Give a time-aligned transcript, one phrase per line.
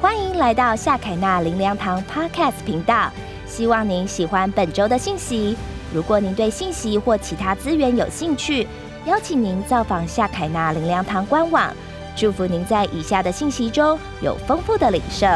[0.00, 3.10] 欢迎来到夏凯纳林良堂 Podcast 频道。
[3.48, 5.56] 希望您喜欢本周的信息。
[5.92, 8.64] 如果您对信息或其他资源有兴趣，
[9.06, 11.74] 邀请您造访夏凯纳林良堂官网。
[12.14, 15.26] 祝福您在以下的信息中有丰富的领受。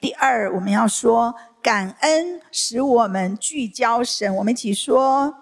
[0.00, 4.34] 第二，我们要说感恩，使我们聚焦神。
[4.34, 5.32] 我们一起说。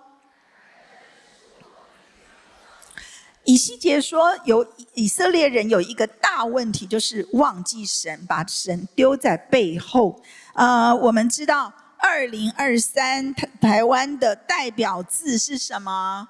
[3.45, 10.23] 以西结说，有以色列人有一个大问题，就是忘记神，把神丢在背后。
[10.55, 16.29] 呃，我们知道，二零二三台台湾的代表字是什么？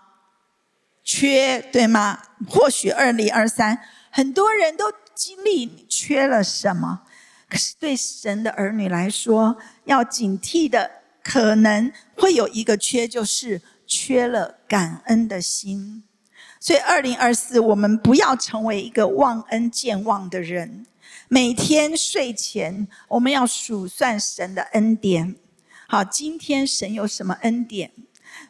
[1.04, 2.18] 缺，对吗？
[2.48, 3.78] 或许二零二三
[4.10, 7.02] 很多人都经历缺了什么，
[7.48, 10.90] 可是对神的儿女来说，要警惕的
[11.22, 16.04] 可能会有一个缺，就是缺了感恩的心。
[16.62, 20.86] 所以，二零二四，我们不要成为一个忘恩健忘的人。
[21.26, 25.34] 每天睡前，我们要数算神的恩典。
[25.88, 27.90] 好，今天神有什么恩典？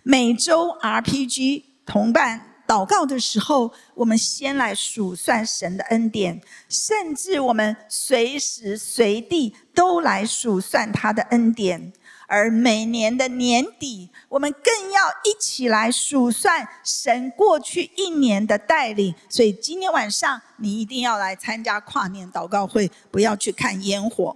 [0.03, 6.39] 每周 RPG 同伴祷告的时候，我们先来数算神的恩典，
[6.69, 11.95] 甚至我们随时随地都来数算他的恩典。
[12.33, 19.15] 而每年的年底，我们更要一起来数算神过去一年的带领。
[19.29, 24.35] 所以今天晚上你一定要来参加跨年祷告会，不要去看烟火。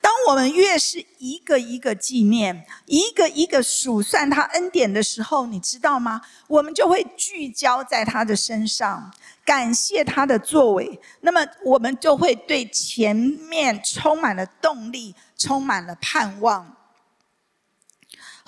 [0.00, 6.20] 当我们越是一个一个纪念，一个一个数算他恩典的时候，你知道吗？
[6.46, 9.12] 我们就会聚焦在他的身上，
[9.44, 11.00] 感谢他的作为。
[11.22, 16.75] 那么我们就会对前面充满了动力，充满了盼望。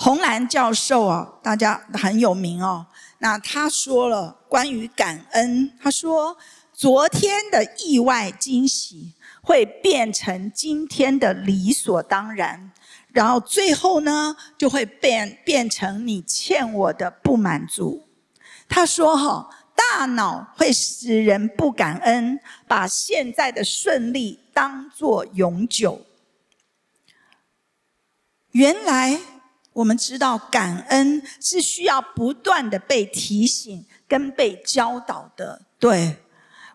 [0.01, 2.87] 红兰教授啊，大家很有名哦。
[3.19, 6.37] 那他说了关于感恩，他说
[6.73, 12.71] 昨天的意外惊喜会变成今天的理所当然，
[13.09, 18.07] 然后最后呢就会变变成你欠我的不满足。
[18.69, 26.07] 他说哈，大脑会使人不感恩，把现在的顺利当作永久。
[28.53, 29.21] 原来。
[29.79, 36.17] 我们知道感恩是需要不断的被提醒跟被教导的，对，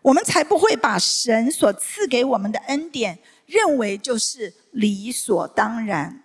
[0.01, 6.23] 我们才不会把神所赐给我们的恩典认为就是理所当然。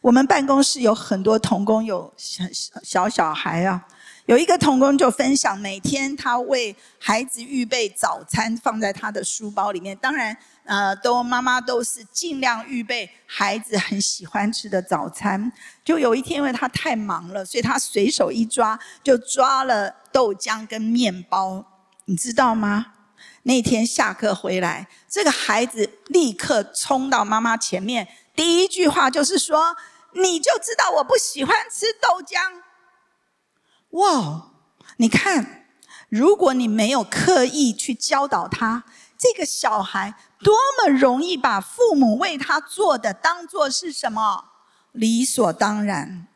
[0.00, 2.44] 我们办公室有很多童工，有小
[2.84, 3.84] 小小孩啊。
[4.32, 9.94] 有一个童工就分享，每天他为孩子预备早餐，放在他的书包里面。
[9.98, 10.34] 当然，
[10.64, 15.52] 呃，都妈妈都是尽量预备孩子很喜欢吃的早餐。
[15.84, 21.66] 就有一天，因为他太忙了，所以他随手一抓，就抓了豆浆跟面包。
[22.06, 22.86] 你知道吗？
[23.42, 29.76] 那天下课回来，这个孩子立刻冲到妈妈前面，第一句话就是说
[30.16, 32.62] ：“你就知道我不喜欢吃豆浆。”
[33.92, 34.50] 哇，
[34.98, 35.66] 你看，
[36.08, 38.84] 如果你没有刻意去教导他，
[39.16, 44.44] 这个小孩多么容易把父母为他做的当做是什么
[44.92, 46.26] 理所当然。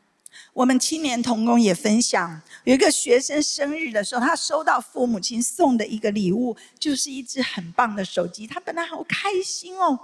[0.52, 9.98] 我们青年童工也分享，有一个学生生日的时候，他收到父母亲送的一个礼物，就是一只很棒的手机，他本来好开心哦。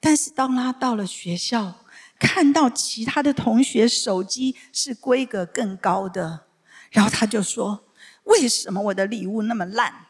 [0.00, 1.74] 但是当他到了学校，
[2.18, 6.47] 看到其他的同学手机是规格更高的。
[6.90, 7.84] 然后他就说
[8.24, 10.06] ：“为什么我的礼物那么烂？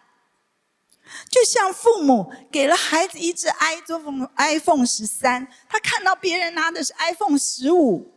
[1.31, 8.13] 就像父母给了孩子一只 iPhone iPhone 十三，他看到别人拿的是 iPhone 十五，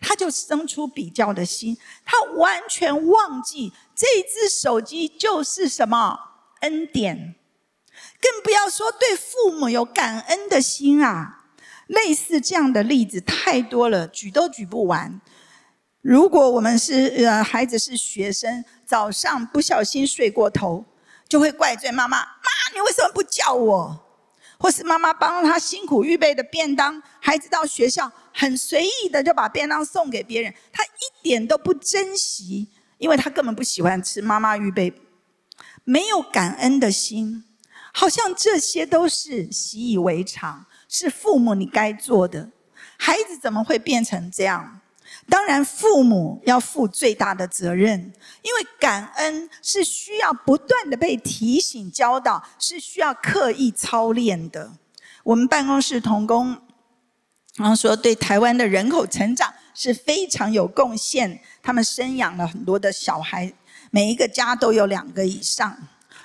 [0.00, 6.18] 他就生出比较的心，他完全忘记这只手机就是什么
[6.60, 7.36] 恩典，
[8.20, 11.44] 更不要说对父母有感恩的心啊！
[11.86, 15.20] 类似这样的例子太多了，举都举不完。”
[16.06, 20.84] 如果我们是呃孩子是学生，早上不小心睡过头，
[21.28, 24.00] 就会怪罪妈妈：妈，你为什么不叫我？
[24.56, 34.94] 或是妈妈帮他辛苦预备的便当，孩子到学校很随意的就把便当送给别人，他一点都不珍惜，因为他根本不喜欢吃妈妈预备，
[35.82, 37.42] 没有感恩的心，
[37.92, 42.50] 好像这些都是习以为常，是父母你该做的，
[42.96, 44.80] 孩子怎么会变成这样？
[45.28, 47.98] 当然，父母要负最大的责任，
[48.42, 54.72] 因为感恩是需要不断的被提醒、教导，是需要刻意操练的。
[55.24, 56.56] 我们办公室同工，
[57.56, 61.40] 然后说对台湾的人口成长是非常有贡献。
[61.60, 63.52] 他们生养了很多的小孩，
[63.90, 65.76] 每一个家都有两个以上。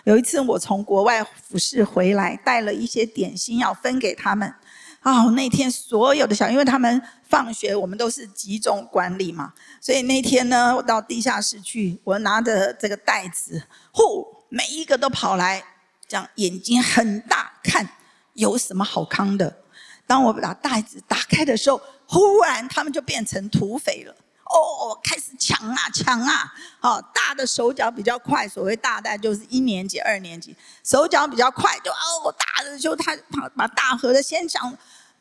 [0.03, 4.53] 有一次我从国外服侍回来，带了一些点心要分给他们。
[5.01, 7.01] 哦，那天所有的小，因为他们
[7.31, 13.63] 放学，我们都是集中管理嘛，所以那天呢，我到地下室去，我拿着这个袋子，
[13.93, 15.63] 呼，每一个都跑来，
[16.09, 17.87] 这样眼睛很大，看
[18.33, 19.63] 有什么好康的。
[20.05, 24.13] 当我把袋子打开的时候，忽然他们就变成土匪了。
[24.53, 26.53] 哦，开始抢啊抢啊！
[26.81, 34.77] 哦，大的手脚比较快，所谓大袋就是一年级、二年级，手脚比较快，就哦，大的就他把把大盒的先抢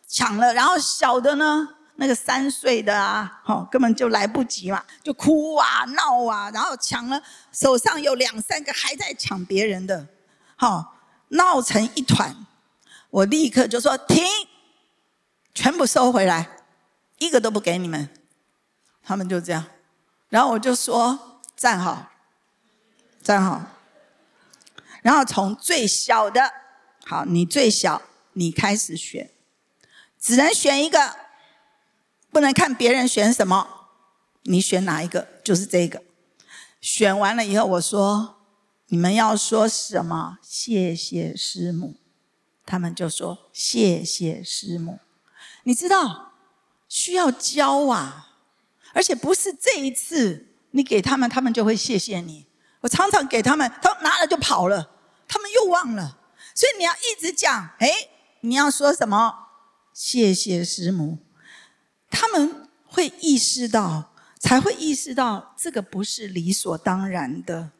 [0.08, 1.68] 抢了，然后小的呢，
[2.00, 10.08] 那个三岁的啊，哦，根本就来不及嘛，就哭啊闹啊，然后抢了，手上有两三个还在抢别人的，
[10.56, 10.96] 好，
[11.28, 12.34] 闹成一团，
[13.10, 14.24] 我立刻就说停，
[15.54, 16.48] 全部收回来，
[17.18, 18.08] 一个都不给你们。
[19.02, 19.62] 他们就这样，
[20.30, 22.10] 然后我就说站好，
[23.22, 23.60] 站好，
[25.02, 26.50] 然后从最小的，
[27.04, 28.00] 好，你最小，
[28.32, 29.30] 你开始选，
[30.18, 31.16] 只能选一个，
[32.30, 33.88] 不能看别人选什么，
[34.42, 36.02] 你选哪一个就是这个。
[36.80, 38.36] 选完了以后，我说
[38.86, 40.38] 你们要说什么？
[40.42, 41.96] 谢谢师母，
[42.64, 44.98] 他们就说谢谢师母。
[45.64, 46.32] 你知道
[46.88, 48.28] 需要教啊。
[48.92, 52.46] 而且不是这一次你给他们，他们就会谢谢你。
[52.80, 54.90] 我常常给他们，他拿了就跑了，
[55.28, 56.18] 他们又忘了。
[56.56, 57.88] 所以你要一直讲，哎，
[58.40, 59.32] 你要说什么？
[59.94, 61.18] 谢谢师母，
[62.10, 67.70] 他们会意识到，才会意识到这个不是理所当然的。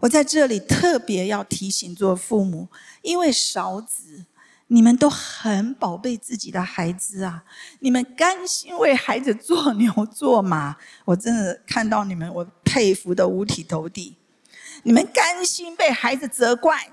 [0.00, 2.68] 我在这里特别要提醒做父母，
[3.02, 4.26] 因为少子。
[4.68, 7.44] 你们都很宝贝自己的孩子啊！
[7.78, 14.16] 你们甘心为孩子做牛做马，我真的看到你们，我佩服的五体投地。
[14.82, 16.90] 你们甘心被孩子责怪，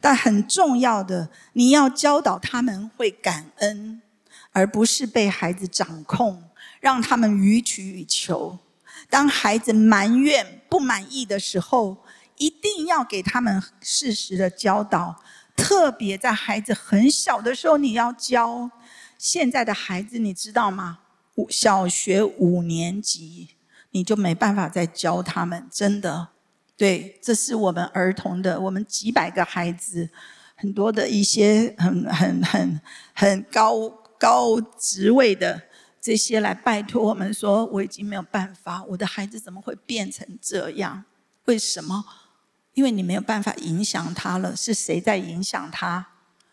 [0.00, 4.02] 但很重要的，你要教导他们会感恩，
[4.52, 6.42] 而不是被孩子掌控，
[6.80, 8.58] 让他们予取予求。
[9.08, 11.96] 当孩子埋怨不满意的时候，
[12.36, 15.22] 一定要给他们适时的教导。
[15.56, 18.70] 特别在孩子很小的时候，你要教。
[19.18, 21.00] 现在的孩子，你知道吗？
[21.34, 23.48] 五小学五年级，
[23.90, 25.66] 你就没办法再教他们。
[25.70, 26.28] 真的，
[26.76, 30.08] 对，这是我们儿童的，我们几百个孩子，
[30.54, 32.80] 很多的一些很很很
[33.12, 33.90] 很高
[34.20, 35.62] 高职位的
[36.00, 41.04] 这些来拜托我们说，我已经没有办法，我的孩子怎么会变成这样？
[41.46, 42.04] 为什么？
[42.74, 46.08] 因为你没有办法影响他了，是谁在影响他？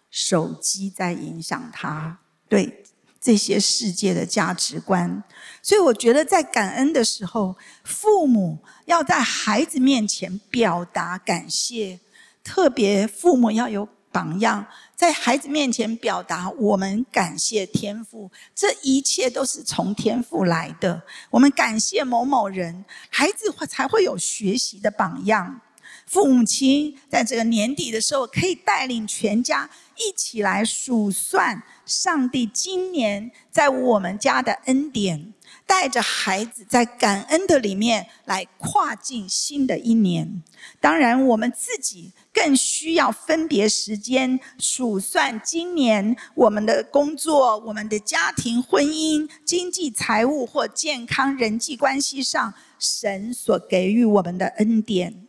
[0.10, 2.84] 手机在影响他，对
[3.20, 5.22] 这些世界的价值观。
[5.62, 12.00] 所以我觉得，在感恩的时候，父母要在孩子面前表达感谢，
[12.44, 13.88] 特别父母要有
[14.18, 14.66] 榜样，
[14.96, 21.04] 在孩子面前表达我们感谢天父，这一切都是从天父来的。
[21.30, 25.62] 我们感谢某某人，孩子会才会有学习的榜样。
[26.08, 35.32] 父母亲在这个年底的时候，可以带领全家一起来数算上帝今年在我们家的恩典，
[35.68, 40.42] 带着孩子在感恩的里面来跨进新的一年。
[40.80, 55.28] 当然，我们自己更需要分别时间数算今年我们的工作、我们的家庭、婚姻、经济、财务或健康、人际关系上神所给予我们的恩典。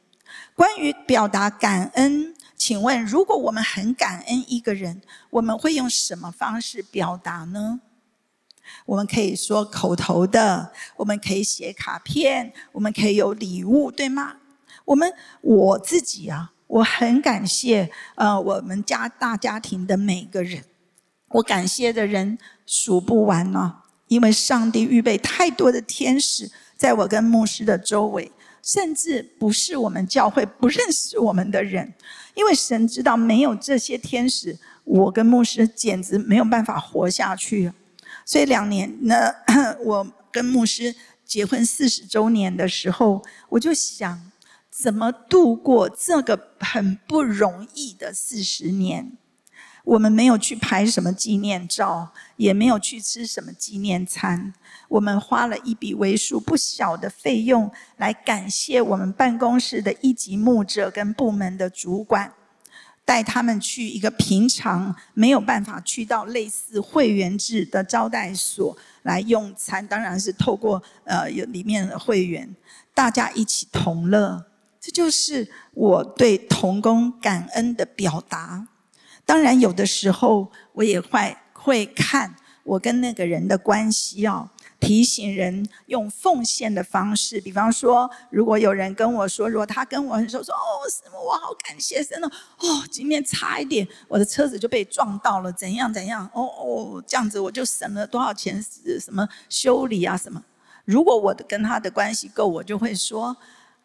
[0.54, 7.80] 关于表达感恩，请问，如果我们很感恩一个人，我们会用什么方式表达呢？
[8.86, 14.36] 我们可以说口头的，我们可以写卡片，我们可以有礼物，对吗？
[14.84, 20.64] 我们我自己啊，我很感谢呃我们家大家庭的每个人，
[21.28, 23.76] 我感谢的人数不完呢，
[24.08, 28.32] 因为上帝预备太多的天使在我跟牧师的周围。
[28.60, 31.94] 甚至不是我们教会不认识我们的人，
[32.34, 37.72] 因为神知道没有这些天使，我跟牧师简直没有办法活下去。
[38.28, 39.32] 所以两年呢，
[39.82, 40.94] 我跟牧师
[41.24, 44.30] 结婚四十周年的时候，我就想
[44.70, 49.12] 怎么度过这个很不容易的四十年。
[49.82, 54.52] 我们没有去拍什么纪念照，也没有去吃什么纪念餐。
[54.88, 62.34] 我们花了一笔为数不小的费用来感谢我们办公室的一级牧者跟部门的主管，
[63.08, 69.86] 带他们去一个平常没有办法去到类似会员制的招待所来用餐。
[69.88, 72.54] 当然是透过呃有里面的会员，
[72.92, 74.44] 大家一起同乐。
[74.78, 78.68] 这就是我对童工感恩的表达。
[79.24, 84.50] 当然，有的时候我也会会看我跟那个人的关系哦。
[84.80, 98.62] 提醒人用奉献的方式，比方说，如果有人跟我说，如果他跟我很熟，说哦，什么我好感谢神哦，哦，今天差一点我的车子就被撞到了，怎样怎样，哦哦，这样子我就省了多少钱，
[99.00, 100.42] 什么修理啊什么。
[100.84, 103.36] 如果我的跟他的关系够，我就会说。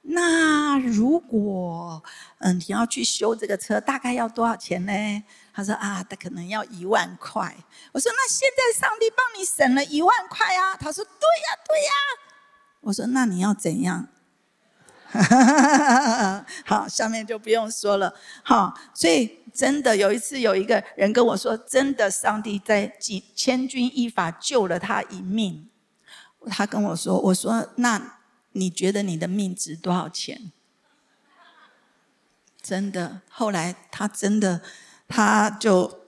[0.05, 2.03] 那如果
[2.39, 5.23] 嗯你要去修这个车，大概要多少钱呢？
[5.53, 7.55] 他说啊，他可能要一万块。
[7.91, 10.75] 我说那现在上帝帮你省了一万块啊。
[10.75, 11.91] 他说对呀对呀。
[12.81, 14.07] 我说那你要怎样？
[16.65, 18.13] 好，下面就不用说了。
[18.43, 25.69] 好，所以真的有一次有一个人跟我说，真的上帝在几千钧一发救了他一命。
[26.47, 28.19] 他跟我说，我说那。
[28.55, 30.51] 你觉得你的命值多少钱？
[32.61, 34.61] 真的，后来他真的，
[35.15, 35.99] 他就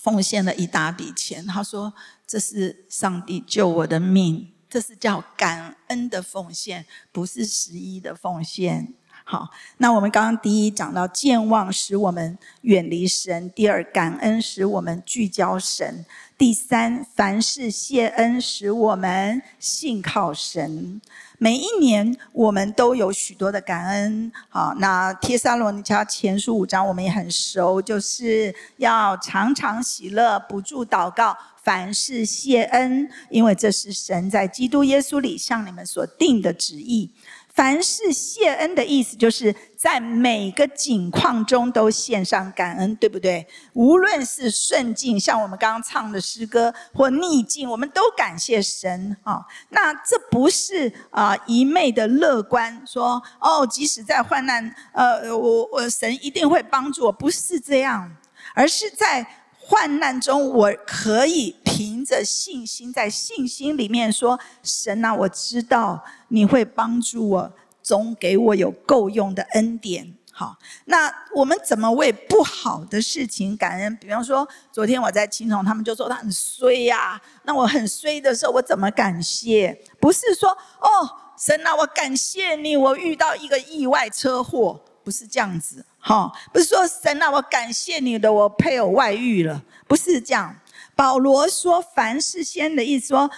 [0.00, 1.44] 奉献了一大笔钱。
[1.44, 1.92] 他说
[2.24, 16.06] ：“这是上帝救我的命，这是叫感恩的奉献，不是十一的奉献。”好，那我们刚刚第一讲到健忘使我们远离神，第二感恩使我们聚焦神，
[16.38, 21.00] 第三凡事谢恩使我们信靠神。
[21.36, 37.10] 每一年我们都有许多的感恩，好，那帖撒罗尼迦前书五章我们也很熟，就是要常常喜乐，不住祷告，凡事谢恩，因为这是神在基督耶稣里向你们所定的旨意。
[37.58, 43.44] 凡是谢恩的意思，就是在每个境况中都献上感恩，对不对？
[43.72, 49.44] 无论是顺境，像我们刚刚唱的诗歌，或逆境，我们都感谢神啊。
[49.70, 58.08] 那这不是啊一昧的乐观，说哦，即使在患难，呃，我我神一定会帮助我，不是这样，
[58.54, 59.26] 而是在。
[59.70, 70.56] 患难中，我可以凭着信心，在信心里面说：“神啊，我知道你会帮助我，总给我有够用的恩典。”好，
[70.86, 73.94] 那我们怎么为不好的事情感恩？
[73.96, 77.20] 比方说，昨天我在青虫，他们就说他很衰呀。
[77.44, 79.78] 那我很衰的时候，我怎么感谢？
[80.00, 80.48] 不是说
[80.80, 80.88] 哦，
[81.36, 85.82] 神啊，我感谢你，我遇到一个意外车祸，不是这样子。
[85.98, 90.54] 哈，不是说神啊，我感谢你的，我配偶外遇了，不是这样。
[90.94, 93.30] 保罗说凡事先的意思说，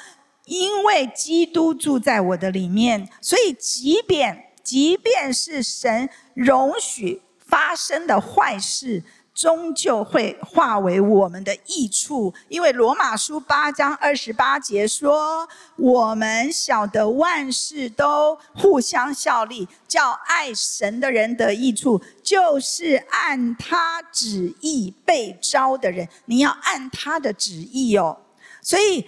[0.47, 9.05] 因为基督住在我的里面，所以即便即便是神容许发生的坏事。
[9.41, 26.07] 终究会化为我们的益处，因为罗马书八章二十八节说：“我们晓得万事都互相效力，叫爱神的人得益处，就是按他旨意被招的人。
[26.27, 28.15] 你要按他的旨意哦。”
[28.61, 29.07] 所以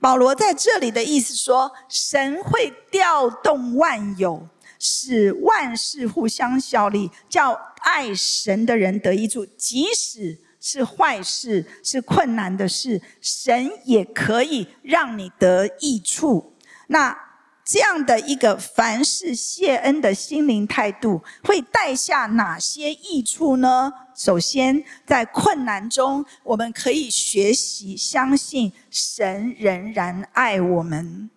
[0.00, 4.48] 保罗在这里的意思说，神会调动万有。
[4.78, 9.44] 使万事互相效力，叫爱神的人得益处。
[9.44, 16.56] 即使是坏事、是困难的事，神也可以让你得益处。
[16.88, 17.16] 那
[17.64, 23.92] 这样的一个凡事谢恩的心灵态度，会带下哪些益处呢？
[24.14, 31.28] 首先，在困难中，我们可以学习相信神仍然爱我们。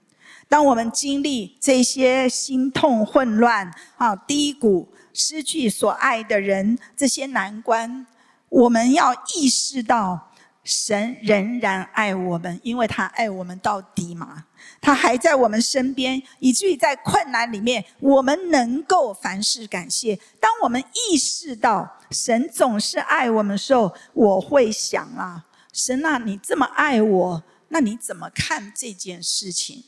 [0.50, 8.08] 当我们经历这些心痛、混乱、啊低谷、失去所爱的人这些难关，
[8.50, 10.32] 我们要意识到，
[10.64, 14.46] 神仍然爱我们，因为他爱我们到底嘛。
[14.82, 20.16] 他还在我们身边，以至于在困难里面，我们能够凡事感谢。
[20.40, 29.84] 当我们意识到神总是爱我们的时候，我会想啊，神啊，你这么爱我，那你怎么看这件事情？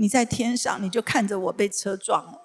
[0.00, 2.40] 你在天上，你就看着我被车撞了，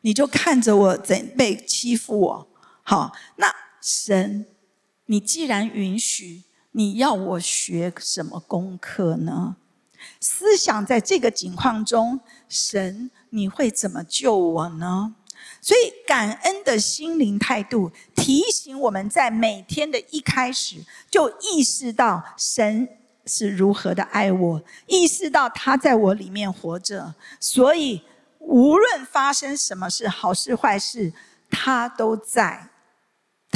[0.00, 2.48] 你就看着我怎被欺负我。
[2.82, 4.46] 好，那神，
[5.04, 9.56] 你既然允许，你要我学什么功课呢？
[10.20, 15.16] 思想在这个境况中，神你会怎么救我呢？
[15.60, 20.76] 所以感恩的心灵态度，提醒我们在每天的一开始
[21.10, 22.88] 就意识到神。
[23.26, 28.02] 是如何的爱我，意识到他在我里面活着，所以
[28.38, 31.12] 无论发生什么事，好事坏事，
[31.50, 32.70] 他都在。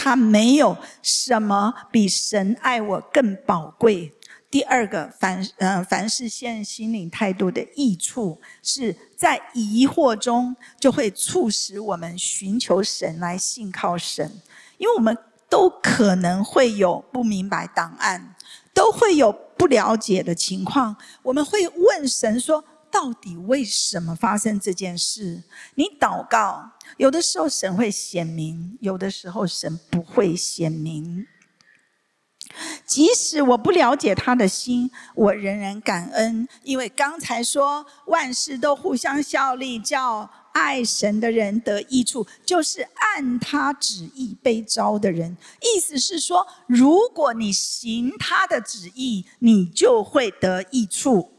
[0.03, 4.15] 他没有什么比神爱我更宝贵。
[4.51, 14.41] 第二个，凡呃凡是现心灵态度的益处，是在疑惑中就会促使我们寻求神来信靠神，
[14.79, 15.17] 因为我们
[15.51, 18.35] 都可能会有不明白档案，
[18.73, 25.43] 都会有不了解的情况，我们会问神说：到底为什么发生这件事？
[25.75, 31.27] 你祷告，有的时候神会显明，有的时候神不会显明。
[32.87, 45.37] 即使我不了解他的心，我仍然感恩，因为刚才说万事都互相效力，叫爱神的人得益处，就是按他旨意被招的人。
[45.61, 51.33] 意思是说，如果你行他的旨意，你就会得益处。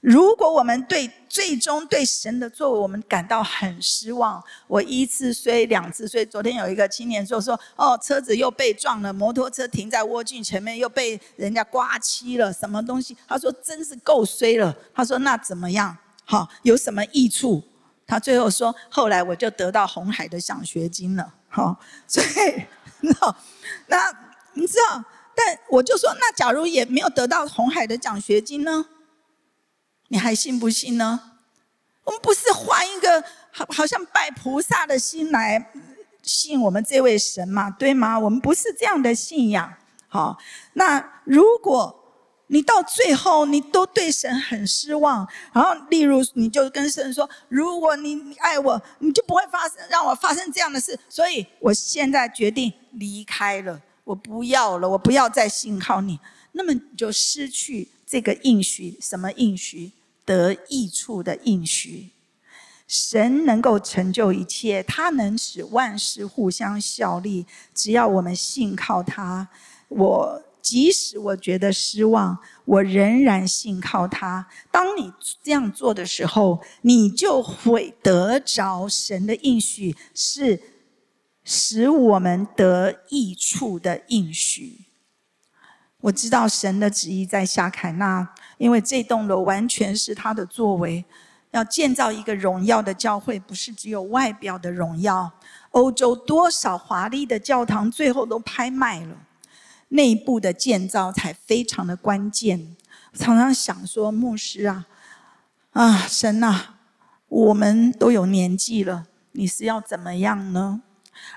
[0.00, 6.22] 如果我们对最终对神的作为，我们感到很失望，我一次衰，两次衰。
[6.26, 13.16] 昨天有一个青年说说，哦，车子又被撞了，摩托车停在蜗镜前面又被人家刮漆了，什么东西？
[13.26, 14.76] 他说真是够衰了。
[14.94, 15.96] 他说那怎么样？
[16.26, 17.62] 好，有什么益处？
[18.06, 21.34] 他最后说，后来我就得到红海的奖学金了。
[21.48, 22.64] 好，所以
[23.00, 23.36] 那
[23.86, 24.12] 那
[24.54, 25.04] 你知道？
[25.36, 28.86] 但我就说，那假如也没有得到红海的奖学金呢？
[30.08, 31.32] 你还信不信呢？
[32.04, 35.72] 我们不是换一个好好像拜菩萨的心来
[36.22, 38.18] 信我们这位神嘛，对吗？
[38.18, 39.74] 我们不是这样的信仰。
[40.06, 40.38] 好，
[40.74, 42.03] 那如果
[42.48, 56.18] 你到最后你都对神很失望，然后例如你就跟神说：“如果你爱我，你就不会发生让我发生这样的事。”所以我现在决定离开了，我不要了，我不要再信靠你。
[56.52, 59.92] 那么你就失去这个应许，什么应许？
[60.26, 62.08] 得益处的应许，
[62.88, 67.44] 神能够成就一切，他能使万事互相效力。
[67.74, 69.46] 只要我们信靠他，
[69.88, 74.46] 我即使我觉得失望，我仍然信靠他。
[74.70, 80.58] 当你这样做的时候，你就会得着神的应许，是
[81.44, 84.86] 使我们得益处的应许。
[86.00, 88.34] 我知道神的旨意在夏凯纳。
[88.56, 91.04] 因为这栋楼完全是他的作为，
[91.50, 95.30] 要建造一个荣耀的教会，不是只有外表的荣耀。
[95.72, 99.16] 欧洲多少华丽的教堂，最后都拍卖了，
[99.94, 102.76] 内部的建造才非常的关键。
[103.12, 104.86] 常常想说，牧师啊，
[105.70, 106.74] 啊神呐，
[107.28, 110.82] 我们都有年纪了，你是要怎么样呢？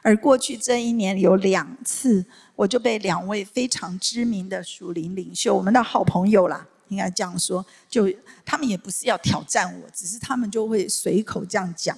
[0.02, 6.68] 而过去这一年有两次，我就被两位非常知名的属灵领袖，我们的好朋友啦。
[6.88, 8.12] 应该这样说，就
[8.44, 11.96] 他们也不是要挑战我，只是他们就会随口这样讲。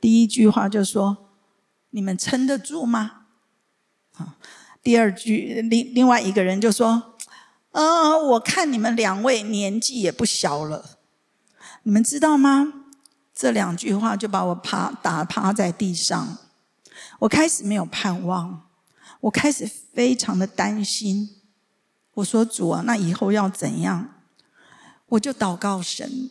[0.00, 1.16] 第一句话就说
[1.90, 3.26] ：“你们撑得住吗？”
[4.16, 4.36] 啊，
[4.82, 7.16] 第二句另另外一个人就说
[7.72, 10.98] ：“呃，我看你们两位年纪也不小了，
[11.82, 12.84] 你们知道吗？”
[13.34, 16.38] 这两句话就把我趴打趴在地上。
[17.20, 18.68] 我开始没有盼望，
[19.20, 21.36] 我开始非常的担心。
[22.14, 24.14] 我说：“主啊，那以后要怎样？”
[25.10, 26.30] 我就祷告神，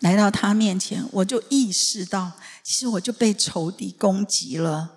[0.00, 2.32] 来到他面前，我就意识到，
[2.62, 4.93] 其实我就被仇敌攻击了。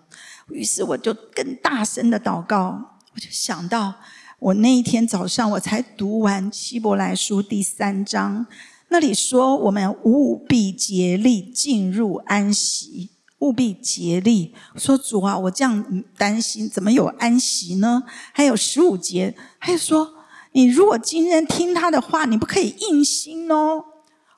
[0.50, 3.94] 于是我就更大声的祷告，我就想到，
[4.40, 8.46] 我那一天早上我才读完希伯来书第三章，
[8.90, 14.54] 那里说我们务必竭力进入安息，务必竭力。
[14.76, 18.04] 说主啊，我这样担心，怎么有安息呢？
[18.32, 20.14] 还有十五节，还有说。
[20.54, 23.84] 你如果今天听他的话，你不可以硬心哦。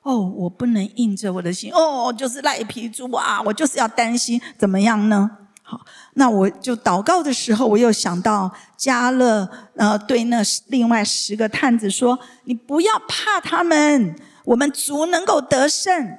[0.02, 1.72] 哦，我不能硬着我的心。
[1.72, 3.40] 哦，就是赖皮猪啊！
[3.40, 5.30] 我就是要担心，怎么样呢？
[5.70, 5.80] 好，
[6.14, 16.18] 那我就祷告的时候，我又想到加勒，呃，对那另外十个探子说：“你不要怕他们，我们足能够得胜。”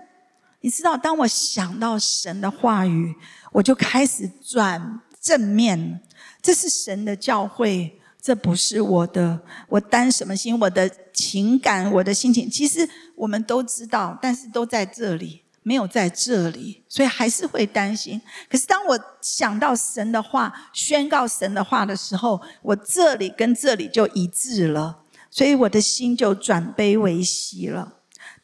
[0.61, 3.13] 你知道，当我想到神的话语，
[3.51, 5.99] 我就开始转正面。
[6.41, 7.97] 这是神的教会。
[8.23, 10.57] 这不是我的，我担什么心？
[10.59, 18.21] 我的情感，我的心情，其实我们都知道，但是都在这里，没有在这里，所以还是会担心。
[18.49, 24.97] 可是当我想到神的话，宣告神的话的时候，我这里跟这里就一致了，
[25.29, 27.93] 所以我的心就转悲为喜了。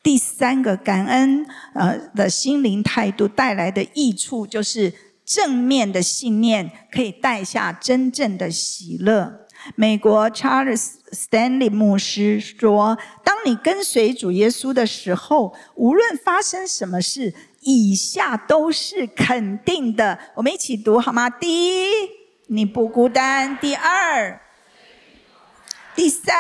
[0.02, 4.94] 第三个感恩，呃的心灵态度带来的益处，就是
[5.26, 9.42] 正面的信念可以带下真正的喜乐。
[9.76, 17.34] 美国 Charles Stanley 牧师说：“当你跟随主耶稣的时候，无论发生什么事，
[17.68, 20.18] 以下都是肯定的。
[20.36, 21.30] 我们一起读好吗？
[21.30, 21.92] 第一，
[22.48, 24.40] 你不孤单；第二，
[25.94, 26.34] 第三，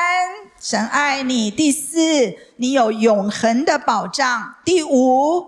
[0.57, 5.45] 神爱你；第四，你有永恒的保障；第五，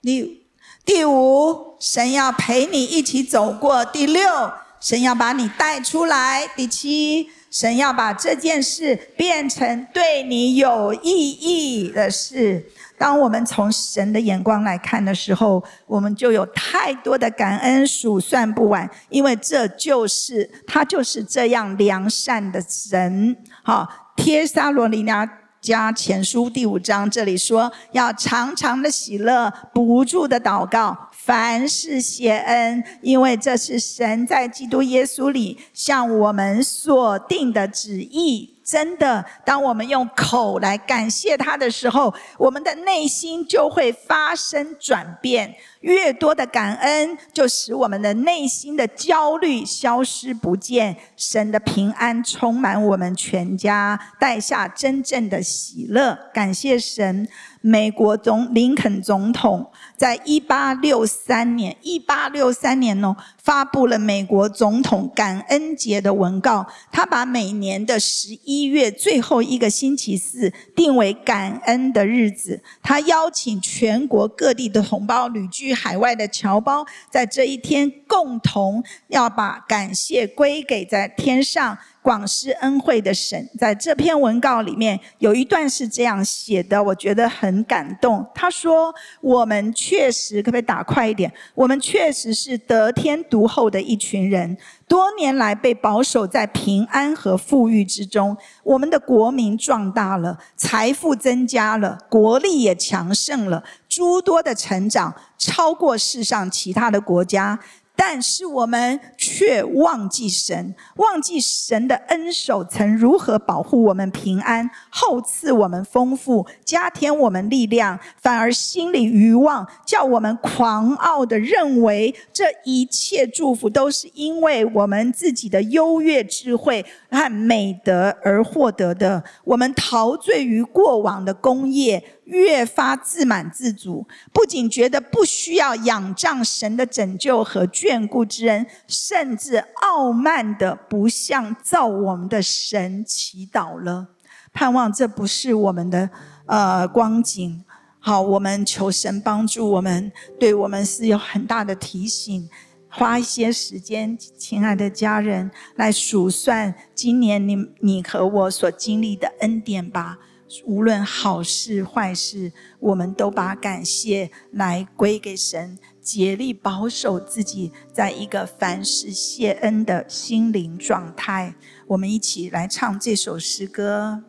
[0.00, 0.46] 你
[0.84, 12.68] 第五，神要陪你一起走过；第六，神要把你带出来；第七，神要把这件事变成对你有意义的事。
[12.96, 23.36] 当我们从神的眼光来看的时候，我们就有太多的感恩数算不完，因为这就是他就是这样良善的神。
[23.62, 25.28] 好，帖撒罗尼迦
[25.60, 38.53] 加前书第五章这里说，要常常的喜乐，不住的祷告，凡事谢恩，因为这是神在基督耶稣里向我们所定的旨意。
[38.64, 45.54] 真的，当我们用口来感谢他的时候，我们的内心就会发生转变。
[45.84, 56.18] 越多的感恩，就使我们的内心的焦虑消失不见，神的平安充满我们全家，带下真正的喜乐。
[56.32, 57.28] 感谢神。
[57.66, 66.66] 美国总林肯总统在一八六三年，一八六三年哦，发布了美国总统感恩节的文告。
[66.92, 72.62] 他把每年的十一月最后一个星期四定为感恩的日子。
[72.82, 81.76] 他邀请全国各地的同胞、旅居海外的侨胞，在这一天共同要把感谢归给在天上。
[82.04, 88.22] 广施恩惠的神，在这篇文告里面有一段是这样写的，我觉得很感动。
[88.34, 91.32] 他说：“我们确实，可不可以打快一点？
[91.54, 94.54] 我们确实是得天独厚的一群人，
[94.86, 98.36] 多年来被保守在平安和富裕之中。
[98.62, 107.58] 我们的国民壮大了，财富增加了，国力也强盛了，诸多的成长超过世上其他的国家。”
[107.96, 129.22] 但是我们却忘记神，忘记神的恩手曾如何保护我们平安，厚赐我们丰富，加添我们力量，反而心里愚妄，叫我们狂傲的认为这一切祝福都是因为我们自己的优越智慧和美德而获得的。
[129.44, 132.02] 我们陶醉于过往的功业。
[132.24, 144.08] 越发自满自足，不仅觉得不需要仰仗神的拯救和眷顾之恩，甚至傲慢的不向造我们的神祈祷了。
[144.52, 146.08] 盼望这不是我们的
[146.46, 147.64] 呃光景。
[147.98, 152.48] 好，我们求神帮助我们，对我们是有很大的提醒。
[152.88, 160.18] 花一些时间，亲爱的家人，来数算今年你你和我所经历的恩典吧。
[160.64, 171.54] 无论好事坏事，我们都把感谢来归给神，竭力保守自己在一个凡事谢恩的心灵状态。
[171.88, 174.22] 我们一起来唱这首诗歌。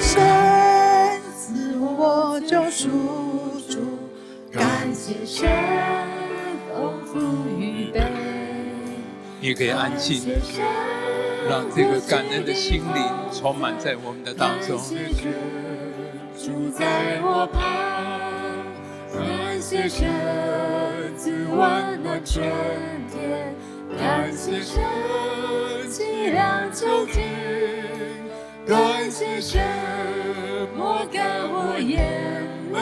[0.00, 2.88] 神赐我救赎
[3.68, 3.78] 主，
[4.50, 5.48] 感谢神
[6.68, 7.18] 丰富
[7.58, 8.17] 预备。
[9.40, 10.20] 你可以安静，
[11.48, 14.76] 让这个感恩的心灵充满在我们的当中。
[16.36, 17.62] 住在我旁，
[19.14, 20.08] 感谢神
[21.16, 22.44] 赐温暖春
[23.12, 23.54] 天，
[23.96, 24.82] 感谢神
[25.88, 27.28] 凄凉秋天，
[28.66, 29.62] 感谢神
[30.76, 32.76] 抹干我眼泪，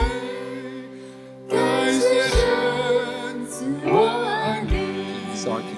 [1.47, 5.76] 感谢神赐我安宁。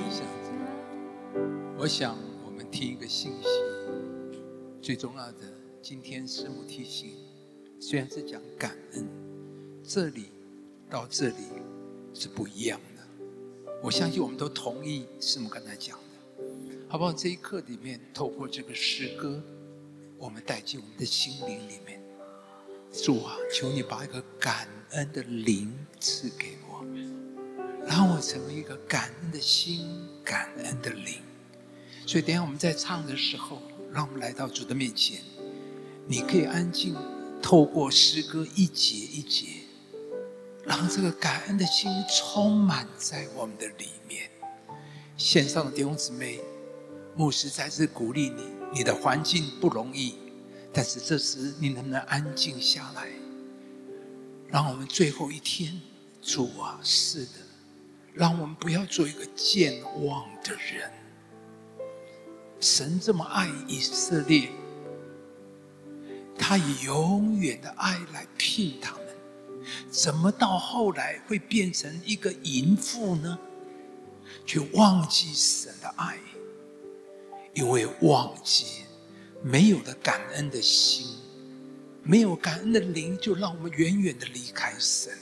[1.82, 3.48] 我想，我们听一个信息，
[4.82, 5.38] 最重要的，
[5.82, 7.12] 今天师母提醒，
[7.80, 9.08] 虽然是讲感恩，
[9.82, 10.26] 这里
[10.90, 11.36] 到这里
[12.14, 13.24] 是不一样的。
[13.82, 16.44] 我相信我们都同意师母刚才讲的，
[16.90, 17.14] 好不好？
[17.14, 19.42] 这一刻里面，透过这个诗歌，
[20.18, 22.04] 我们带进我们的心灵里面。
[22.92, 26.86] 主啊，求你把一个感恩的灵赐给我，
[27.88, 29.88] 让我成为一个感恩的心、
[30.26, 31.22] 感恩的灵。
[32.10, 33.62] 所以，等下我们在唱的时候，
[33.94, 35.20] 让我们来到主的面前。
[36.08, 36.96] 你可以安静，
[37.40, 39.46] 透过诗歌一节一节，
[40.66, 44.28] 让这个感恩的心充满在我们的里面。
[45.18, 46.40] 线上的弟兄姊妹，
[47.16, 48.44] 牧师再次鼓励你。
[48.74, 50.16] 你的环境不容易，
[50.74, 53.08] 但是这时你能不能安静下来？
[54.48, 55.80] 让我们最后一天，
[56.24, 57.34] 主啊，是的，
[58.16, 60.92] 让我们不要做一个健忘的人。
[62.60, 64.50] 神这么爱以色列，
[66.38, 69.02] 他以永远的爱来聘他们。
[69.90, 73.38] 怎么到后来会变成一个淫妇呢？
[74.46, 76.18] 却忘记神的爱，
[77.54, 78.66] 因为忘记
[79.44, 81.06] 没有了感恩的心，
[82.04, 85.14] 没有感恩的灵，就让我们远远的离开神。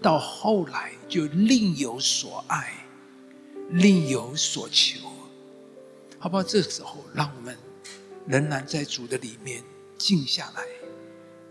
[0.00, 2.72] 到后来就另有所爱，
[3.70, 5.09] 另有所求，
[6.20, 6.42] 好不好？
[6.42, 7.56] 这时候，让我们
[8.26, 9.62] 仍然在主的里面
[9.96, 10.62] 静下来，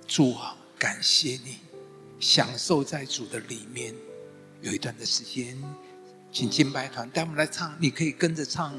[0.07, 1.57] 主啊，感谢你，
[2.19, 3.95] 享受在主的里面。
[4.61, 5.57] 有一段的时间，
[6.31, 8.73] 请敬拜团带我们来唱，你可以跟着唱，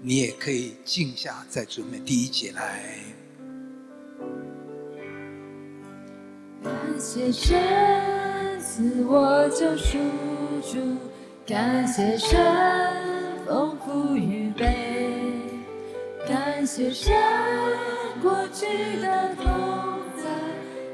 [0.00, 2.02] 你也可以静下在主面。
[2.02, 2.98] 第一节来，
[6.62, 7.54] 感谢神。
[8.60, 9.98] 赐我救赎
[10.62, 10.96] 主，
[11.46, 12.34] 感谢神
[13.46, 14.93] 丰富预备，
[16.64, 17.12] 感谢神
[18.22, 20.24] 过去的同在，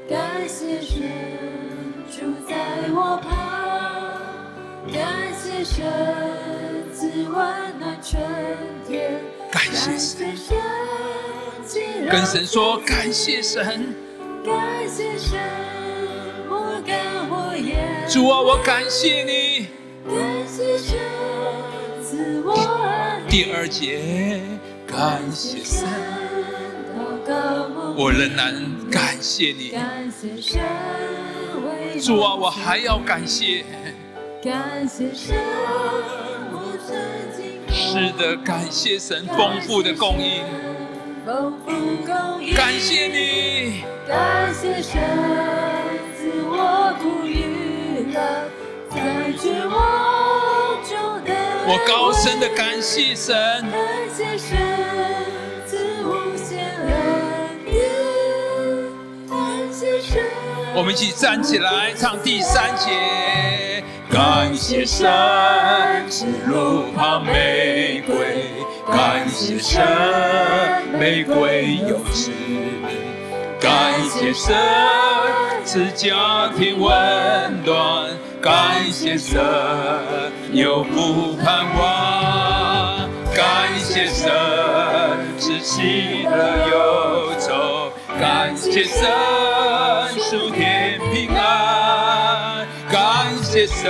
[0.09, 1.01] 感谢神
[2.11, 2.53] 住在
[2.93, 3.31] 我旁，
[4.91, 5.87] 感谢神
[6.93, 7.33] 赐温
[7.79, 8.21] 暖春
[8.85, 10.27] 天，感谢神，
[12.09, 13.95] 跟神说感谢神，
[14.43, 14.53] 感
[14.89, 15.39] 谢神。
[18.09, 19.67] 主啊，我感谢你。
[20.05, 20.99] 感谢神
[22.03, 22.57] 赐我
[23.29, 24.41] 第二节，
[24.91, 25.87] 感谢神，
[27.95, 28.53] 我仍然
[28.91, 29.71] 感谢你。
[32.01, 33.63] 主啊，我还要感谢。
[37.71, 40.43] 是的，感谢神丰富的供应。
[42.55, 43.83] 感谢你。
[44.07, 44.99] 感谢神
[46.17, 48.19] 赐我苦与乐，
[48.89, 50.10] 再绝望
[51.73, 53.33] 我高声的感谢神，
[53.71, 53.79] 感
[54.13, 54.57] 谢神
[55.65, 57.87] 赐无限恩典，
[59.29, 59.39] 感
[59.71, 60.21] 谢神。
[60.75, 63.81] 我们一起站起来唱第三节，
[64.11, 65.09] 感谢神
[66.09, 68.51] 赐路旁玫瑰，
[68.93, 69.81] 感谢神
[70.99, 72.31] 玫瑰有枝。
[73.61, 74.53] 感谢神
[75.71, 76.91] 赐家庭温
[77.63, 78.09] 暖，
[78.41, 79.39] 感谢神
[80.51, 84.29] 有福盼望，感谢神
[85.39, 89.07] 赐喜乐忧愁，感谢神
[90.19, 93.89] 属天平安，感谢神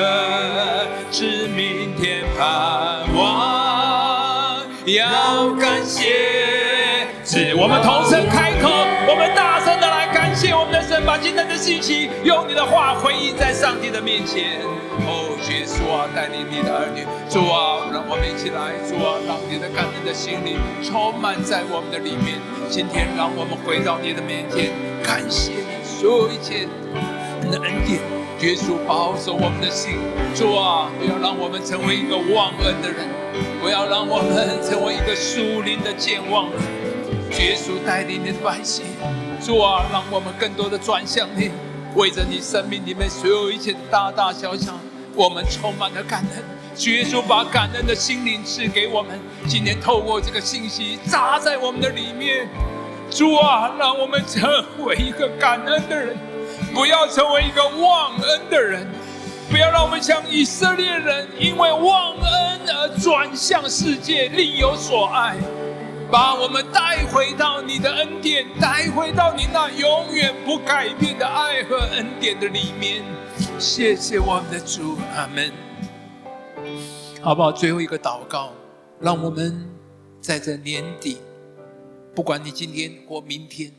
[1.09, 8.69] 赐明天盼望，要感谢，是我们同声开口，
[11.21, 14.59] 我们的神，把今天的信息用你的话回应在上帝的面前。
[15.05, 22.41] 哦，耶稣啊，带领你的儿女，主啊，让我们一起来，主啊，让你的感恩的心灵充满在我们的里面。
[22.69, 26.65] 今天，让我们回到你的面前，感谢你所有一切
[27.51, 28.01] 的恩典。
[28.41, 30.01] 耶稣保守我们的心，
[30.33, 33.05] 主啊，不要让我们成为一个忘恩的人，
[33.61, 34.33] 不要让我们
[34.65, 36.59] 成为一个疏灵的健忘人。
[37.37, 38.85] 耶稣带领你的百姓。
[39.43, 41.49] 主啊，让我们更多的转向你，
[41.95, 44.73] 为着你生命里面所有一切大大小小，
[45.15, 46.43] 我们充满了感恩。
[46.75, 52.47] 主耶稣把感恩的心灵赐给我们，今天透过这个信息扎在我们的里面。
[53.09, 54.47] 主啊，让我们成
[54.85, 56.15] 为一个感恩的人，
[56.73, 58.87] 不要成为一个忘恩的人，
[59.49, 65.35] 不要让我们像以色列人因为忘恩而转向世界，另有所爱。
[66.11, 73.01] 把我们带回到你的恩典，带回到你那永远不改变的爱和恩典的里面。
[73.57, 75.53] 谢谢我们的主，阿门。
[77.21, 77.49] 好不好？
[77.49, 78.51] 最后一个祷告，
[78.99, 79.65] 让我们
[80.19, 81.19] 在这年底，
[82.13, 83.71] 不管你今天或明天，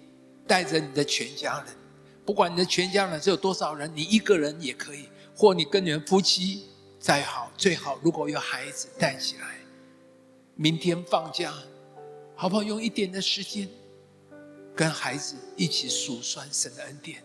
[0.47, 1.75] 带着你的全家人，
[2.25, 6.63] 不管你的全家人是有多少人，你一个人也可以，或你跟你们夫妻
[6.99, 9.49] 再好，最好如果有孩子带起来，
[10.55, 11.53] 明天放假。
[12.35, 12.63] 好不好？
[12.63, 13.69] 用一点的时间，
[14.75, 17.23] 跟孩子一起数算神的恩典，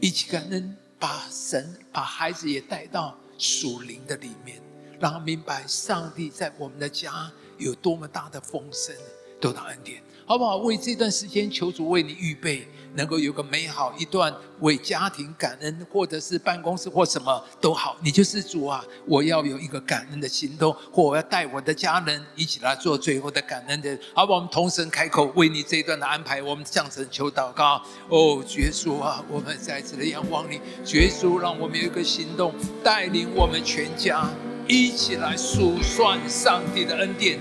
[0.00, 4.60] 一起感恩，把神把孩子也带到属灵的里面，
[4.98, 8.94] 让他明白上帝在我们的家有多么大的丰盛，
[9.42, 10.00] 多大恩典。
[10.24, 10.56] 好不好？
[10.58, 12.66] 为这段时间求主为你预备。
[12.94, 18.84] 能够有个美好一段为家庭感恩，或者是办公室或什么都好，你就是主啊！
[19.06, 23.98] 我要有一个感恩的行动，或我要带我的家人一起来做最后的感恩的。
[24.14, 27.82] 好，我们同声开口为你这一段的安排，我们向神求祷告。
[28.10, 30.56] 哦，耶稣啊，我们再次的仰望你，
[30.92, 32.52] 耶稣，让我们有一个行动，
[32.84, 34.28] 带领我们全家
[34.68, 37.38] 一起来数算上帝的恩典。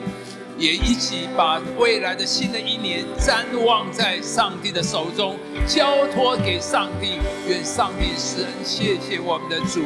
[0.62, 5.36] 也一起把未来的新的一年瞻望在上帝的手中，
[5.68, 7.18] 交托给上帝。
[7.48, 9.82] 愿上帝施恩，谢谢我们的主。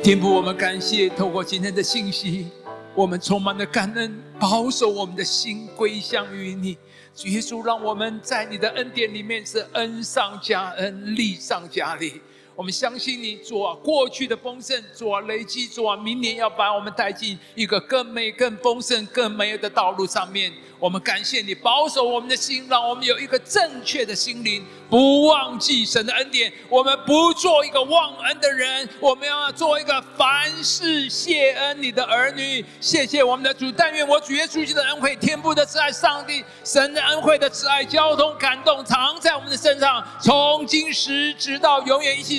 [0.00, 2.46] 天父，我们感谢透过今天的信息，
[2.94, 6.78] 我们充满了感恩，保守我们的心归向于你。
[7.16, 12.22] 主耶稣，让我们在你的恩典里面是恩上加恩，利上加利。
[12.56, 20.52] 我们相信你，主啊，过去的丰盛，主啊，累积，主啊，明年要把我们带进一个更美、更丰盛、更美好的道路上面。
[20.78, 26.52] 我们感谢你保守我们的心，让我们有一个正确的心灵，不忘记神的恩典。
[26.68, 32.64] 我们不做一个忘恩的人，我们要做一个凡事谢恩你的儿女。
[32.80, 42.14] 谢谢我们的主，但愿我主耶稣基督的恩惠、天父的慈爱、上帝神的恩惠的慈爱、交通感动，藏在我们的身上，从今时直到永远。
[42.14, 42.38] 一起